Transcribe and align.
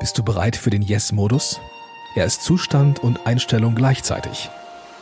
Bist 0.00 0.16
du 0.16 0.22
bereit 0.22 0.54
für 0.54 0.70
den 0.70 0.82
Yes-Modus? 0.82 1.60
Er 2.14 2.24
ist 2.24 2.44
Zustand 2.44 3.00
und 3.00 3.26
Einstellung 3.26 3.74
gleichzeitig 3.74 4.48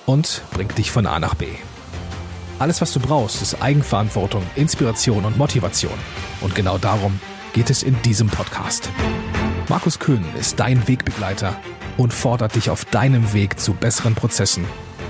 und 0.07 0.42
bringt 0.53 0.79
dich 0.79 0.91
von 0.91 1.07
A 1.07 1.19
nach 1.19 1.34
B. 1.34 1.49
Alles, 2.58 2.80
was 2.80 2.95
du 2.95 3.01
brauchst, 3.01 3.43
ist 3.43 3.61
Eigenverantwortung, 3.61 4.43
Inspiration 4.54 5.27
und 5.27 5.37
Motivation. 5.37 5.93
Und 6.40 6.54
genau 6.54 6.79
darum 6.79 7.21
geht 7.53 7.69
es 7.69 7.82
in 7.82 8.01
diesem 8.03 8.29
Podcast. 8.29 8.88
Markus 9.69 9.98
Köhn 9.98 10.24
ist 10.40 10.61
dein 10.61 10.89
Wegbegleiter 10.89 11.61
und 11.99 12.15
fordert 12.15 12.55
dich 12.55 12.71
auf 12.71 12.87
deinem 12.87 13.35
Weg 13.35 13.61
zu 13.61 13.75
besseren 13.75 14.15
Prozessen 14.15 14.65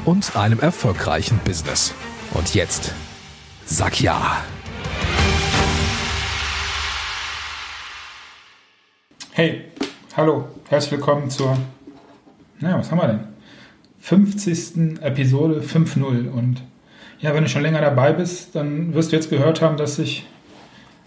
und 0.04 0.34
einem 0.34 0.58
erfolgreichen 0.58 1.38
Business. 1.44 1.94
Und 2.34 2.56
jetzt, 2.56 2.92
sag 3.64 4.00
ja. 4.00 4.38
Hey, 9.32 9.65
hallo, 10.16 10.48
herzlich 10.70 10.92
willkommen 10.92 11.28
zur, 11.28 11.58
naja, 12.58 12.78
was 12.78 12.90
haben 12.90 12.98
wir 12.98 13.06
denn? 13.06 13.20
50. 14.00 15.02
Episode 15.02 15.60
5.0. 15.60 16.30
Und 16.30 16.62
ja, 17.20 17.34
wenn 17.34 17.42
du 17.42 17.50
schon 17.50 17.60
länger 17.60 17.82
dabei 17.82 18.14
bist, 18.14 18.54
dann 18.54 18.94
wirst 18.94 19.12
du 19.12 19.16
jetzt 19.16 19.28
gehört 19.28 19.60
haben, 19.60 19.76
dass 19.76 19.96
sich 19.96 20.26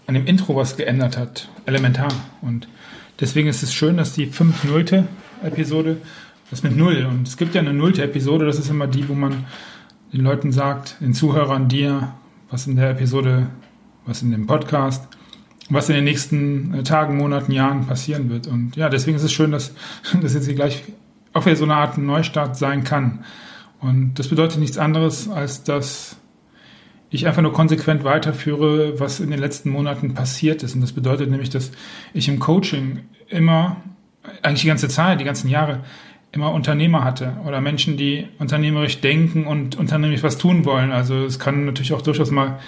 an 0.06 0.14
dem 0.14 0.26
Intro 0.26 0.54
was 0.54 0.76
geändert 0.76 1.18
hat. 1.18 1.48
Elementar. 1.66 2.12
Und 2.40 2.68
deswegen 3.18 3.48
ist 3.48 3.64
es 3.64 3.74
schön, 3.74 3.96
dass 3.96 4.12
die 4.12 4.28
5.0. 4.28 5.04
Episode, 5.42 5.96
das 6.50 6.62
mit 6.62 6.76
Null. 6.76 7.04
Und 7.04 7.26
es 7.26 7.36
gibt 7.36 7.56
ja 7.56 7.62
eine 7.62 7.72
nullte 7.72 8.04
Episode, 8.04 8.46
das 8.46 8.60
ist 8.60 8.70
immer 8.70 8.86
die, 8.86 9.08
wo 9.08 9.14
man 9.14 9.44
den 10.12 10.20
Leuten 10.20 10.52
sagt, 10.52 11.00
den 11.00 11.14
Zuhörern, 11.14 11.68
dir, 11.68 12.14
was 12.48 12.68
in 12.68 12.76
der 12.76 12.90
Episode, 12.90 13.48
was 14.06 14.22
in 14.22 14.30
dem 14.30 14.46
Podcast, 14.46 15.08
was 15.70 15.88
in 15.88 15.94
den 15.94 16.04
nächsten 16.04 16.74
äh, 16.74 16.82
Tagen, 16.82 17.16
Monaten, 17.16 17.52
Jahren 17.52 17.86
passieren 17.86 18.30
wird. 18.30 18.46
Und 18.46 18.76
ja, 18.76 18.88
deswegen 18.88 19.16
ist 19.16 19.22
es 19.22 19.32
schön, 19.32 19.52
dass 19.52 19.74
das 20.20 20.34
jetzt 20.34 20.46
hier 20.46 20.54
gleich 20.54 20.84
auch 21.32 21.46
wieder 21.46 21.56
so 21.56 21.64
eine 21.64 21.76
Art 21.76 21.96
Neustart 21.98 22.56
sein 22.56 22.84
kann. 22.84 23.24
Und 23.80 24.14
das 24.18 24.28
bedeutet 24.28 24.58
nichts 24.58 24.78
anderes, 24.78 25.28
als 25.28 25.62
dass 25.62 26.16
ich 27.08 27.26
einfach 27.26 27.42
nur 27.42 27.52
konsequent 27.52 28.04
weiterführe, 28.04 29.00
was 29.00 29.20
in 29.20 29.30
den 29.30 29.40
letzten 29.40 29.70
Monaten 29.70 30.14
passiert 30.14 30.62
ist. 30.62 30.74
Und 30.74 30.80
das 30.80 30.92
bedeutet 30.92 31.30
nämlich, 31.30 31.50
dass 31.50 31.72
ich 32.12 32.28
im 32.28 32.38
Coaching 32.38 33.00
immer, 33.28 33.76
eigentlich 34.42 34.62
die 34.62 34.68
ganze 34.68 34.88
Zeit, 34.88 35.18
die 35.18 35.24
ganzen 35.24 35.48
Jahre, 35.48 35.80
immer 36.32 36.52
Unternehmer 36.52 37.02
hatte 37.02 37.36
oder 37.44 37.60
Menschen, 37.60 37.96
die 37.96 38.28
unternehmerisch 38.38 39.00
denken 39.00 39.46
und 39.46 39.76
unternehmerisch 39.76 40.22
was 40.22 40.38
tun 40.38 40.64
wollen. 40.64 40.92
Also 40.92 41.24
es 41.24 41.38
kann 41.38 41.64
natürlich 41.64 41.92
auch 41.92 42.02
durchaus 42.02 42.30
mal 42.30 42.60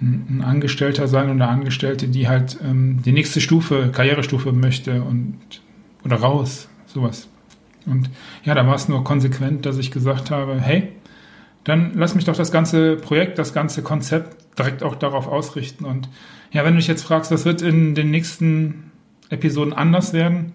ein 0.00 0.42
Angestellter 0.44 1.08
sein 1.08 1.34
oder 1.34 1.48
Angestellte, 1.48 2.08
die 2.08 2.28
halt 2.28 2.58
ähm, 2.64 3.02
die 3.04 3.12
nächste 3.12 3.40
Stufe, 3.40 3.90
Karrierestufe 3.92 4.52
möchte 4.52 5.02
und 5.02 5.38
oder 6.04 6.16
raus, 6.16 6.68
sowas. 6.86 7.28
Und 7.86 8.10
ja, 8.44 8.54
da 8.54 8.66
war 8.66 8.74
es 8.74 8.88
nur 8.88 9.02
konsequent, 9.02 9.66
dass 9.66 9.78
ich 9.78 9.90
gesagt 9.90 10.30
habe, 10.30 10.60
hey, 10.60 10.92
dann 11.64 11.92
lass 11.94 12.14
mich 12.14 12.24
doch 12.24 12.36
das 12.36 12.52
ganze 12.52 12.96
Projekt, 12.96 13.38
das 13.38 13.52
ganze 13.52 13.82
Konzept 13.82 14.58
direkt 14.58 14.82
auch 14.82 14.94
darauf 14.94 15.26
ausrichten. 15.26 15.84
Und 15.84 16.08
ja, 16.52 16.64
wenn 16.64 16.74
du 16.74 16.78
dich 16.78 16.88
jetzt 16.88 17.02
fragst, 17.04 17.30
was 17.30 17.44
wird 17.44 17.62
in 17.62 17.94
den 17.94 18.10
nächsten 18.10 18.92
Episoden 19.30 19.72
anders 19.72 20.12
werden? 20.12 20.54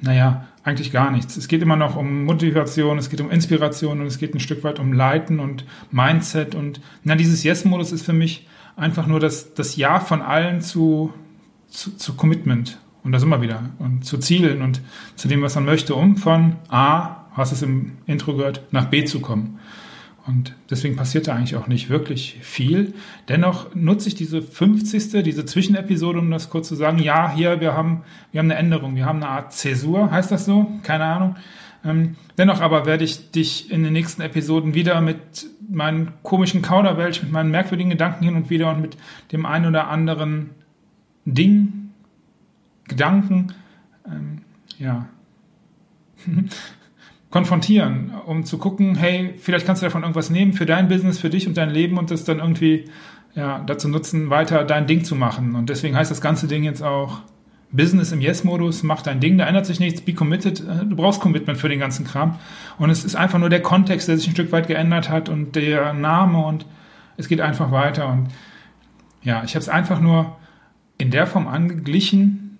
Naja, 0.00 0.48
eigentlich 0.62 0.92
gar 0.92 1.10
nichts. 1.10 1.36
Es 1.36 1.48
geht 1.48 1.62
immer 1.62 1.76
noch 1.76 1.96
um 1.96 2.24
Motivation, 2.24 2.98
es 2.98 3.10
geht 3.10 3.20
um 3.20 3.30
Inspiration 3.30 4.00
und 4.00 4.06
es 4.06 4.18
geht 4.18 4.34
ein 4.34 4.40
Stück 4.40 4.64
weit 4.64 4.78
um 4.78 4.92
Leiten 4.92 5.40
und 5.40 5.64
Mindset. 5.90 6.54
Und 6.54 6.80
na, 7.04 7.14
dieses 7.16 7.42
Yes-Modus 7.42 7.92
ist 7.92 8.04
für 8.04 8.12
mich 8.12 8.46
einfach 8.78 9.06
nur 9.06 9.20
das, 9.20 9.54
das 9.54 9.76
Ja 9.76 10.00
von 10.00 10.22
allen 10.22 10.60
zu, 10.60 11.12
zu, 11.68 11.96
zu 11.96 12.14
Commitment. 12.14 12.78
Und 13.04 13.12
das 13.12 13.22
immer 13.22 13.40
wieder. 13.40 13.70
Und 13.78 14.04
zu 14.04 14.18
Zielen 14.18 14.60
und 14.60 14.82
zu 15.16 15.28
dem, 15.28 15.40
was 15.42 15.54
man 15.54 15.64
möchte, 15.64 15.94
um 15.94 16.16
von 16.16 16.56
A, 16.68 17.24
hast 17.32 17.52
es 17.52 17.62
im 17.62 17.92
Intro 18.06 18.34
gehört, 18.34 18.62
nach 18.70 18.86
B 18.86 19.04
zu 19.04 19.20
kommen. 19.20 19.58
Und 20.26 20.54
deswegen 20.68 20.96
passiert 20.96 21.26
da 21.26 21.34
eigentlich 21.34 21.56
auch 21.56 21.68
nicht 21.68 21.88
wirklich 21.88 22.36
viel. 22.42 22.92
Dennoch 23.28 23.74
nutze 23.74 24.08
ich 24.08 24.14
diese 24.14 24.42
50. 24.42 25.22
diese 25.22 25.46
Zwischenepisode, 25.46 26.18
um 26.18 26.30
das 26.30 26.50
kurz 26.50 26.68
zu 26.68 26.74
sagen. 26.74 26.98
Ja, 26.98 27.32
hier, 27.32 27.60
wir 27.60 27.72
haben, 27.72 28.02
wir 28.30 28.40
haben 28.40 28.50
eine 28.50 28.58
Änderung. 28.58 28.94
Wir 28.94 29.06
haben 29.06 29.22
eine 29.22 29.28
Art 29.28 29.54
Zäsur, 29.54 30.10
heißt 30.10 30.30
das 30.30 30.44
so? 30.44 30.70
Keine 30.82 31.04
Ahnung. 31.04 31.36
Ähm, 31.84 32.16
dennoch 32.36 32.60
aber 32.60 32.86
werde 32.86 33.04
ich 33.04 33.30
dich 33.30 33.70
in 33.70 33.84
den 33.84 33.92
nächsten 33.92 34.22
Episoden 34.22 34.74
wieder 34.74 35.00
mit 35.00 35.46
meinen 35.68 36.12
komischen 36.22 36.62
Kauderwelsch, 36.62 37.22
mit 37.22 37.32
meinen 37.32 37.50
merkwürdigen 37.50 37.90
Gedanken 37.90 38.24
hin 38.24 38.36
und 38.36 38.50
wieder 38.50 38.70
und 38.70 38.80
mit 38.80 38.96
dem 39.32 39.46
einen 39.46 39.66
oder 39.66 39.88
anderen 39.88 40.50
Ding, 41.24 41.90
Gedanken, 42.88 43.52
ähm, 44.06 44.42
ja, 44.78 45.08
konfrontieren, 47.30 48.12
um 48.26 48.44
zu 48.44 48.58
gucken, 48.58 48.94
hey, 48.94 49.34
vielleicht 49.38 49.66
kannst 49.66 49.82
du 49.82 49.86
davon 49.86 50.02
irgendwas 50.02 50.30
nehmen 50.30 50.54
für 50.54 50.66
dein 50.66 50.88
Business, 50.88 51.18
für 51.18 51.28
dich 51.28 51.46
und 51.46 51.56
dein 51.58 51.70
Leben 51.70 51.98
und 51.98 52.10
das 52.10 52.24
dann 52.24 52.38
irgendwie 52.38 52.86
ja, 53.34 53.58
dazu 53.60 53.88
nutzen, 53.88 54.30
weiter 54.30 54.64
dein 54.64 54.86
Ding 54.86 55.04
zu 55.04 55.14
machen. 55.14 55.54
Und 55.54 55.68
deswegen 55.68 55.94
heißt 55.94 56.10
das 56.10 56.22
ganze 56.22 56.48
Ding 56.48 56.64
jetzt 56.64 56.82
auch 56.82 57.20
Business 57.70 58.12
im 58.12 58.20
Yes-Modus, 58.20 58.82
mach 58.82 59.02
dein 59.02 59.20
Ding, 59.20 59.36
da 59.36 59.46
ändert 59.46 59.66
sich 59.66 59.78
nichts, 59.78 60.00
be 60.00 60.14
committed, 60.14 60.60
äh, 60.60 60.86
du 60.86 60.96
brauchst 60.96 61.20
Commitment 61.20 61.58
für 61.58 61.68
den 61.68 61.78
ganzen 61.78 62.06
Kram. 62.06 62.38
Und 62.78 62.90
es 62.90 63.04
ist 63.04 63.14
einfach 63.14 63.38
nur 63.38 63.50
der 63.50 63.62
Kontext, 63.62 64.08
der 64.08 64.16
sich 64.16 64.28
ein 64.28 64.32
Stück 64.32 64.52
weit 64.52 64.68
geändert 64.68 65.10
hat 65.10 65.28
und 65.28 65.54
der 65.54 65.92
Name 65.92 66.44
und 66.44 66.64
es 67.16 67.28
geht 67.28 67.40
einfach 67.40 67.70
weiter. 67.70 68.08
Und 68.08 68.28
ja, 69.22 69.42
ich 69.44 69.54
habe 69.54 69.60
es 69.60 69.68
einfach 69.68 70.00
nur 70.00 70.36
in 70.96 71.10
der 71.10 71.26
Form 71.26 71.46
angeglichen, 71.46 72.58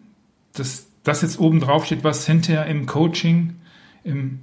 dass 0.53 0.89
das 1.05 1.23
jetzt 1.23 1.41
oben 1.41 1.61
drauf 1.61 1.87
steht, 1.87 2.05
was 2.05 2.27
hinterher 2.27 2.67
im 2.67 2.87
Coaching, 2.87 3.57
im, 4.05 4.41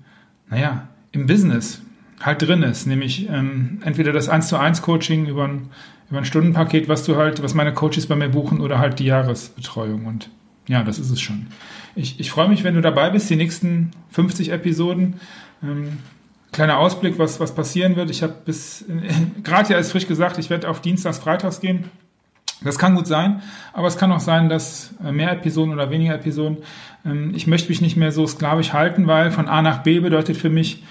naja, 0.50 0.88
im 1.12 1.28
Business 1.28 1.82
halt 2.22 2.42
drin 2.42 2.64
ist, 2.64 2.88
nämlich 2.88 3.30
ähm, 3.30 3.82
entweder 3.84 4.14
das 4.14 4.30
1 4.30 4.48
zu 4.48 4.58
1 4.58 4.82
Coaching 4.82 5.28
über 5.28 5.44
ein, 5.44 5.70
über 6.10 6.20
ein 6.20 6.26
Stundenpaket, 6.26 6.88
was 6.88 7.04
du 7.04 7.18
halt, 7.18 7.44
was 7.44 7.54
meine 7.54 7.74
Coaches 7.74 8.08
bei 8.08 8.16
mir 8.16 8.30
buchen 8.30 8.62
oder 8.62 8.80
halt 8.80 9.00
die 9.00 9.06
Jahresbetreuung 9.06 10.06
und 10.06 10.30
ja, 10.68 10.84
das 10.84 11.00
ist 11.00 11.12
es 11.12 11.22
schon. 11.22 11.48
Ich, 11.96 12.20
ich 12.20 12.32
freue 12.32 12.50
mich, 12.50 12.64
wenn 12.64 12.76
du 12.76 12.82
dabei 12.82 13.10
bist, 13.10 13.30
die 13.30 13.36
nächsten 13.36 13.92
50 14.12 14.52
Episoden. 14.52 15.16
Ähm, 15.64 16.00
kleiner 16.52 16.78
Ausblick, 16.78 17.20
was, 17.20 17.40
was 17.40 17.54
passieren 17.54 17.96
wird. 17.96 18.10
Ich 18.10 18.24
habe 18.24 18.36
bis, 18.46 18.86
gerade 19.44 19.74
ja 19.74 19.80
ist 19.80 19.92
frisch 19.92 20.08
gesagt, 20.08 20.38
ich 20.38 20.50
werde 20.50 20.70
auf 20.70 20.82
Dienstags, 20.82 21.20
Freitags 21.20 21.60
gehen. 21.60 21.86
Das 22.64 22.80
kann 22.80 22.96
gut 22.96 23.06
sein, 23.06 23.42
aber 23.74 23.88
es 23.88 23.98
kann 23.98 24.12
auch 24.12 24.22
sein, 24.22 24.48
dass 24.48 24.96
äh, 25.04 25.12
mehr 25.12 25.32
Episoden 25.32 25.74
oder 25.74 25.92
weniger 25.92 26.16
Episoden. 26.16 26.58
Ähm, 27.06 27.34
ich 27.36 27.48
möchte 27.48 27.70
mich 27.70 27.82
nicht 27.82 27.98
mehr 27.98 28.12
so 28.12 28.26
sklavisch 28.26 28.74
halten, 28.74 29.08
weil 29.08 29.32
von 29.32 29.48
A 29.48 29.62
nach 29.62 29.84
B 29.84 30.00
bedeutet 30.00 30.38
für 30.38 30.50
mich, 30.50 30.82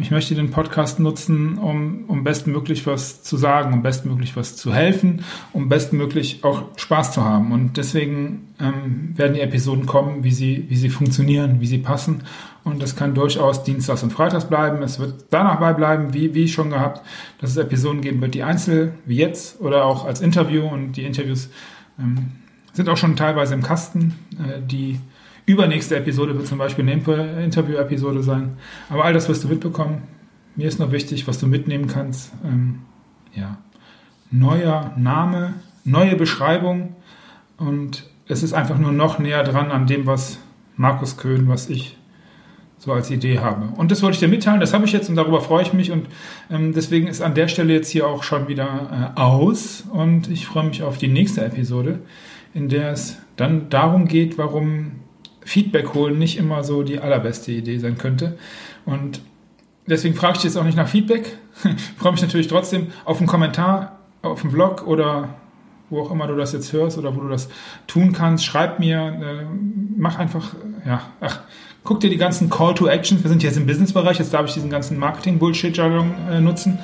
ich 0.00 0.10
möchte 0.10 0.34
den 0.34 0.50
Podcast 0.50 1.00
nutzen, 1.00 1.58
um, 1.58 2.04
um 2.08 2.24
bestmöglich 2.24 2.86
was 2.86 3.22
zu 3.22 3.36
sagen, 3.36 3.74
um 3.74 3.82
bestmöglich 3.82 4.34
was 4.36 4.56
zu 4.56 4.72
helfen, 4.72 5.22
um 5.52 5.68
bestmöglich 5.68 6.44
auch 6.44 6.62
Spaß 6.76 7.12
zu 7.12 7.22
haben. 7.22 7.52
Und 7.52 7.76
deswegen 7.76 8.48
ähm, 8.58 9.12
werden 9.16 9.34
die 9.34 9.40
Episoden 9.40 9.84
kommen, 9.84 10.24
wie 10.24 10.30
sie, 10.30 10.64
wie 10.70 10.76
sie 10.76 10.88
funktionieren, 10.88 11.60
wie 11.60 11.66
sie 11.66 11.76
passen. 11.76 12.22
Und 12.64 12.80
das 12.82 12.96
kann 12.96 13.14
durchaus 13.14 13.64
Dienstags 13.64 14.02
und 14.02 14.14
Freitags 14.14 14.46
bleiben. 14.46 14.82
Es 14.82 14.98
wird 14.98 15.26
danach 15.28 15.60
bei 15.60 15.74
bleiben, 15.74 16.14
wie, 16.14 16.32
wie 16.32 16.48
schon 16.48 16.70
gehabt, 16.70 17.02
dass 17.40 17.50
es 17.50 17.56
Episoden 17.58 18.00
geben 18.00 18.22
wird, 18.22 18.34
die 18.34 18.44
einzeln, 18.44 18.94
wie 19.04 19.16
jetzt, 19.16 19.60
oder 19.60 19.84
auch 19.84 20.06
als 20.06 20.22
Interview. 20.22 20.66
Und 20.66 20.92
die 20.92 21.04
Interviews 21.04 21.50
ähm, 21.98 22.32
sind 22.72 22.88
auch 22.88 22.96
schon 22.96 23.14
teilweise 23.14 23.52
im 23.52 23.62
Kasten. 23.62 24.14
Äh, 24.38 24.62
die 24.62 25.00
Übernächste 25.44 25.96
Episode 25.96 26.36
wird 26.36 26.46
zum 26.46 26.58
Beispiel 26.58 26.88
eine 26.88 27.44
Interview-Episode 27.44 28.22
sein. 28.22 28.56
Aber 28.88 29.04
all 29.04 29.12
das 29.12 29.28
wirst 29.28 29.44
du 29.44 29.48
mitbekommen. 29.48 30.02
Mir 30.54 30.68
ist 30.68 30.78
noch 30.78 30.92
wichtig, 30.92 31.26
was 31.26 31.38
du 31.38 31.46
mitnehmen 31.46 31.86
kannst. 31.86 32.32
Ähm, 32.44 32.80
ja. 33.34 33.58
Neuer 34.30 34.92
Name, 34.96 35.54
neue 35.84 36.16
Beschreibung 36.16 36.94
und 37.56 38.08
es 38.26 38.42
ist 38.42 38.52
einfach 38.52 38.78
nur 38.78 38.92
noch 38.92 39.18
näher 39.18 39.44
dran 39.44 39.70
an 39.70 39.86
dem, 39.86 40.06
was 40.06 40.38
Markus 40.76 41.16
Köhn, 41.16 41.48
was 41.48 41.68
ich 41.68 41.98
so 42.78 42.92
als 42.92 43.10
Idee 43.10 43.38
habe. 43.38 43.68
Und 43.76 43.90
das 43.90 44.02
wollte 44.02 44.14
ich 44.14 44.20
dir 44.20 44.28
mitteilen, 44.28 44.60
das 44.60 44.74
habe 44.74 44.86
ich 44.86 44.92
jetzt 44.92 45.08
und 45.08 45.16
darüber 45.16 45.40
freue 45.40 45.62
ich 45.62 45.72
mich 45.72 45.92
und 45.92 46.06
ähm, 46.50 46.72
deswegen 46.72 47.06
ist 47.06 47.20
an 47.20 47.34
der 47.34 47.48
Stelle 47.48 47.72
jetzt 47.72 47.88
hier 47.90 48.06
auch 48.06 48.22
schon 48.22 48.48
wieder 48.48 49.12
äh, 49.16 49.20
aus 49.20 49.84
und 49.92 50.28
ich 50.28 50.46
freue 50.46 50.64
mich 50.64 50.82
auf 50.82 50.98
die 50.98 51.08
nächste 51.08 51.44
Episode, 51.44 52.00
in 52.54 52.68
der 52.68 52.90
es 52.90 53.18
dann 53.36 53.68
darum 53.68 54.08
geht, 54.08 54.36
warum 54.38 54.92
Feedback 55.44 55.94
holen 55.94 56.18
nicht 56.18 56.38
immer 56.38 56.64
so 56.64 56.82
die 56.82 56.98
allerbeste 56.98 57.52
Idee 57.52 57.78
sein 57.78 57.98
könnte. 57.98 58.38
Und 58.84 59.20
deswegen 59.86 60.14
frage 60.14 60.38
ich 60.38 60.44
jetzt 60.44 60.56
auch 60.56 60.64
nicht 60.64 60.76
nach 60.76 60.88
Feedback. 60.88 61.38
Freue 61.96 62.12
mich 62.12 62.22
natürlich 62.22 62.48
trotzdem 62.48 62.88
auf 63.04 63.18
einen 63.18 63.26
Kommentar 63.26 63.98
auf 64.22 64.42
dem 64.42 64.52
Blog 64.52 64.86
oder 64.86 65.34
wo 65.90 66.00
auch 66.00 66.10
immer 66.10 66.26
du 66.26 66.36
das 66.36 66.52
jetzt 66.52 66.72
hörst 66.72 66.96
oder 66.96 67.14
wo 67.14 67.20
du 67.20 67.28
das 67.28 67.48
tun 67.86 68.12
kannst. 68.12 68.44
Schreib 68.44 68.78
mir, 68.78 68.98
äh, 68.98 69.46
mach 69.96 70.18
einfach, 70.18 70.54
ja, 70.86 71.02
ach, 71.20 71.40
guck 71.84 72.00
dir 72.00 72.08
die 72.08 72.16
ganzen 72.16 72.48
Call 72.48 72.74
to 72.74 72.86
Actions. 72.86 73.22
Wir 73.22 73.28
sind 73.28 73.42
jetzt 73.42 73.56
im 73.56 73.66
Businessbereich, 73.66 74.18
jetzt 74.18 74.32
darf 74.32 74.46
ich 74.46 74.54
diesen 74.54 74.70
ganzen 74.70 74.98
Marketing-Bullshit-Jargon 74.98 76.14
äh, 76.30 76.40
nutzen. 76.40 76.78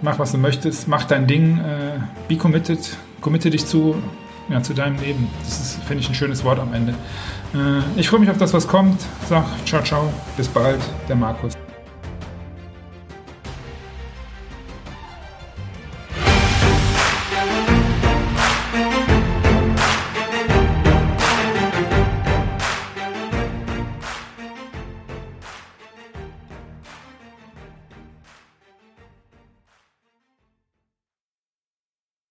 Mach, 0.00 0.18
was 0.18 0.32
du 0.32 0.38
möchtest, 0.38 0.88
mach 0.88 1.04
dein 1.04 1.26
Ding, 1.26 1.58
äh, 1.58 1.98
be 2.28 2.36
committed, 2.36 2.78
committe 3.20 3.50
dich 3.50 3.66
zu 3.66 3.96
ja, 4.48 4.62
zu 4.62 4.74
deinem 4.74 4.98
Leben. 5.00 5.28
Das 5.40 5.78
finde 5.86 6.02
ich, 6.02 6.08
ein 6.08 6.14
schönes 6.14 6.44
Wort 6.44 6.58
am 6.58 6.72
Ende. 6.72 6.94
Äh, 7.54 7.80
ich 7.96 8.08
freue 8.08 8.20
mich 8.20 8.30
auf 8.30 8.38
das, 8.38 8.52
was 8.52 8.66
kommt. 8.66 9.00
Sag 9.28 9.44
ciao, 9.64 9.82
ciao, 9.82 10.12
bis 10.36 10.48
bald, 10.48 10.80
der 11.08 11.16
Markus. 11.16 11.54